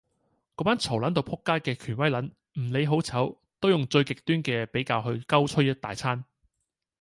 [0.55, 6.25] 嗰班嘈撚到仆街嘅權威撚，唔理好醜，都用最極端嘅比較去鳩吹一大餐。